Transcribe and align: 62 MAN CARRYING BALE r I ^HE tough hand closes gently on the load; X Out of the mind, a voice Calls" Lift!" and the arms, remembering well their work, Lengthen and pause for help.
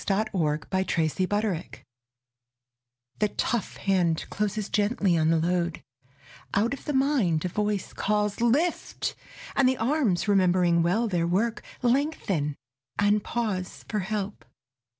62 0.03 0.35
MAN 0.35 0.57
CARRYING 0.85 1.11
BALE 1.29 1.45
r 1.45 1.53
I 1.57 1.69
^HE 3.19 3.33
tough 3.37 3.77
hand 3.77 4.25
closes 4.31 4.67
gently 4.67 5.15
on 5.15 5.29
the 5.29 5.37
load; 5.37 5.77
X 5.77 5.83
Out 6.55 6.73
of 6.73 6.85
the 6.85 6.93
mind, 6.93 7.45
a 7.45 7.49
voice 7.49 7.93
Calls" 7.93 8.41
Lift!" 8.41 9.13
and 9.55 9.69
the 9.69 9.77
arms, 9.77 10.27
remembering 10.27 10.81
well 10.81 11.07
their 11.07 11.27
work, 11.27 11.61
Lengthen 11.83 12.55
and 12.97 13.23
pause 13.23 13.85
for 13.87 13.99
help. 13.99 14.43